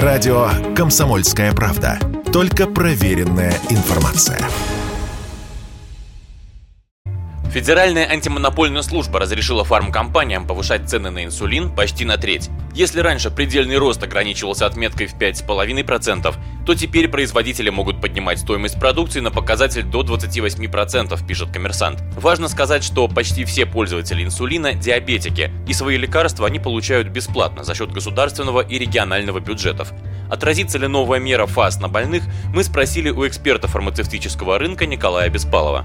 [0.00, 1.98] Радио «Комсомольская правда».
[2.32, 4.38] Только проверенная информация.
[7.52, 12.48] Федеральная антимонопольная служба разрешила фармкомпаниям повышать цены на инсулин почти на треть.
[12.74, 16.34] Если раньше предельный рост ограничивался отметкой в 5,5%,
[16.64, 22.02] то теперь производители могут поднимать стоимость продукции на показатель до 28%, пишет коммерсант.
[22.16, 27.74] Важно сказать, что почти все пользователи инсулина– диабетики, и свои лекарства они получают бесплатно за
[27.74, 29.92] счет государственного и регионального бюджетов.
[30.30, 32.22] Отразится ли новая мера ФАС на больных,
[32.54, 35.84] мы спросили у эксперта фармацевтического рынка Николая Беспалова.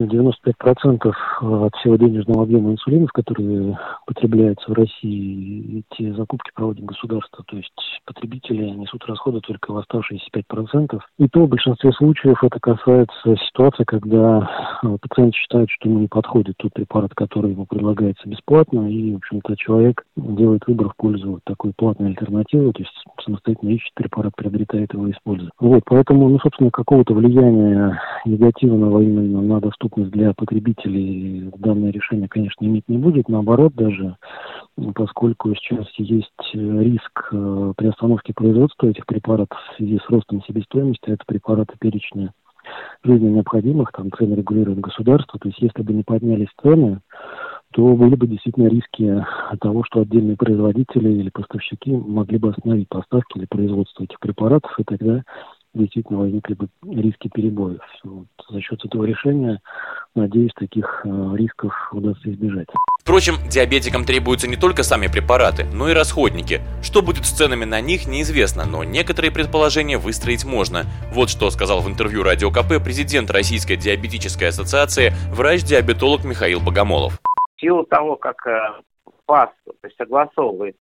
[0.00, 7.44] 95% от всего денежного объема инсулинов, которые потребляются в России, эти закупки проводит государство.
[7.46, 7.72] То есть
[8.04, 11.00] потребители несут расходы только в оставшиеся 5%.
[11.18, 16.08] И то в большинстве случаев это касается ситуации, когда э, пациент считает, что ему не
[16.08, 21.40] подходит тот препарат, который ему предлагается бесплатно, и, в общем-то, человек делает выбор в пользу
[21.44, 22.92] такой платной альтернативы, то есть
[23.24, 25.52] самостоятельно ищет препарат, приобретает его и использует.
[25.58, 32.28] Вот, поэтому, ну, собственно, какого-то влияния негативного именно на доступность доступность для потребителей данное решение,
[32.28, 33.28] конечно, иметь не будет.
[33.28, 34.16] Наоборот, даже
[34.94, 41.24] поскольку сейчас есть риск э, приостановки производства этих препаратов в связи с ростом себестоимости, это
[41.26, 42.32] препараты перечня
[43.04, 45.38] жизненно необходимых, там цены регулирует государство.
[45.38, 47.00] То есть если бы не поднялись цены,
[47.72, 49.24] то были бы действительно риски
[49.60, 54.84] того, что отдельные производители или поставщики могли бы остановить поставки или производство этих препаратов, и
[54.84, 55.22] тогда
[55.76, 57.80] действительно возникли бы риски перебоев.
[58.04, 58.26] Вот.
[58.48, 59.60] За счет этого решения,
[60.14, 62.68] надеюсь, таких э, рисков удастся избежать.
[63.00, 66.60] Впрочем, диабетикам требуются не только сами препараты, но и расходники.
[66.82, 70.84] Что будет с ценами на них, неизвестно, но некоторые предположения выстроить можно.
[71.12, 77.20] Вот что сказал в интервью Радио КП президент Российской диабетической ассоциации, врач-диабетолог Михаил Богомолов.
[77.56, 78.36] В силу того, как
[79.26, 80.76] ПАС то есть согласовывает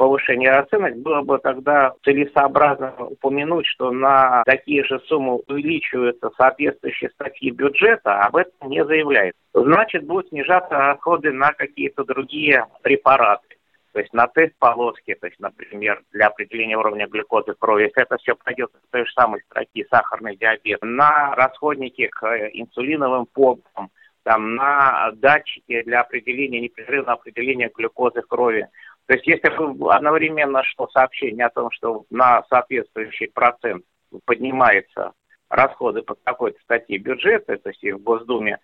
[0.00, 7.50] повышение расценок, было бы тогда целесообразно упомянуть, что на такие же суммы увеличиваются соответствующие статьи
[7.50, 9.38] бюджета, об этом не заявляется.
[9.52, 13.56] Значит, будут снижаться расходы на какие-то другие препараты.
[13.92, 18.34] То есть на тест-полоски, то есть, например, для определения уровня глюкозы крови, если это все
[18.36, 22.24] пойдет с той же самой строки сахарный диабет, на расходники к
[22.54, 23.90] инсулиновым помпам,
[24.22, 28.66] там, на датчики для определения, непрерывного определения глюкозы крови.
[29.10, 33.84] То есть если бы одновременно шло сообщение о том, что на соответствующий процент
[34.24, 35.14] поднимаются
[35.48, 38.58] расходы по какой-то статье бюджета, то есть и в Госдуме,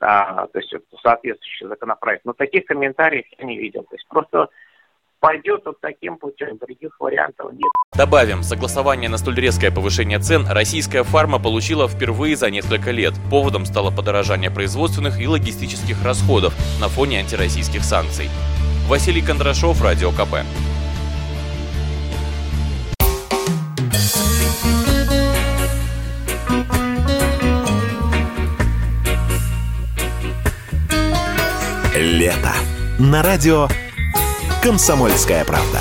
[0.00, 3.82] а, то есть соответствующий законопроект, но таких комментариев я не видел.
[3.82, 4.48] То есть просто
[5.18, 7.70] пойдет вот таким путем, других вариантов нет.
[7.94, 13.12] Добавим, согласование на столь резкое повышение цен российская фарма получила впервые за несколько лет.
[13.30, 18.30] Поводом стало подорожание производственных и логистических расходов на фоне антироссийских санкций.
[18.90, 20.38] Василий Кондрашов, Радио КП.
[31.94, 32.50] Лето.
[32.98, 33.68] На радио
[34.60, 35.78] «Комсомольская правда».